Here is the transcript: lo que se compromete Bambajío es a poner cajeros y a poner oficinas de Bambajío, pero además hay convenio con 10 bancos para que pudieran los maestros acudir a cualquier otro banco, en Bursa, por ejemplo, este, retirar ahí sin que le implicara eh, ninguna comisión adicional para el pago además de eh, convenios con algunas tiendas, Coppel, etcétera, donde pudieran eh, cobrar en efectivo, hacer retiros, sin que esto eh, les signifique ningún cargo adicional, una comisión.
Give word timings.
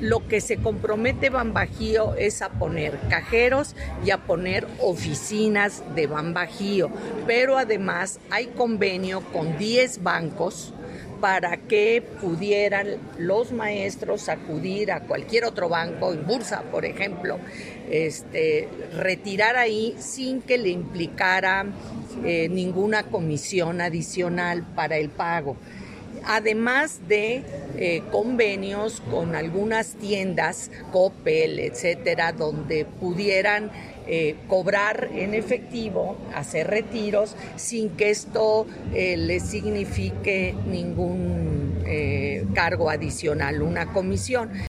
lo 0.00 0.26
que 0.28 0.40
se 0.40 0.58
compromete 0.58 1.30
Bambajío 1.30 2.14
es 2.14 2.42
a 2.42 2.50
poner 2.50 2.98
cajeros 3.08 3.74
y 4.04 4.10
a 4.10 4.18
poner 4.18 4.66
oficinas 4.80 5.82
de 5.94 6.06
Bambajío, 6.06 6.90
pero 7.26 7.58
además 7.58 8.20
hay 8.30 8.46
convenio 8.46 9.22
con 9.32 9.56
10 9.58 10.02
bancos 10.02 10.74
para 11.20 11.56
que 11.56 12.02
pudieran 12.20 12.98
los 13.18 13.52
maestros 13.52 14.28
acudir 14.28 14.92
a 14.92 15.00
cualquier 15.00 15.44
otro 15.44 15.68
banco, 15.68 16.12
en 16.12 16.26
Bursa, 16.26 16.62
por 16.70 16.84
ejemplo, 16.84 17.38
este, 17.90 18.68
retirar 18.94 19.56
ahí 19.56 19.96
sin 19.98 20.42
que 20.42 20.58
le 20.58 20.68
implicara 20.68 21.64
eh, 22.22 22.48
ninguna 22.50 23.04
comisión 23.04 23.80
adicional 23.80 24.62
para 24.74 24.98
el 24.98 25.08
pago 25.08 25.56
además 26.24 27.00
de 27.08 27.42
eh, 27.78 28.02
convenios 28.10 29.02
con 29.10 29.34
algunas 29.34 29.94
tiendas, 29.94 30.70
Coppel, 30.92 31.58
etcétera, 31.58 32.32
donde 32.32 32.84
pudieran 32.84 33.70
eh, 34.06 34.36
cobrar 34.48 35.10
en 35.12 35.34
efectivo, 35.34 36.16
hacer 36.34 36.68
retiros, 36.68 37.36
sin 37.56 37.90
que 37.90 38.10
esto 38.10 38.66
eh, 38.94 39.16
les 39.16 39.42
signifique 39.42 40.54
ningún 40.68 41.66
cargo 42.52 42.90
adicional, 42.90 43.62
una 43.62 43.92
comisión. 43.92 44.50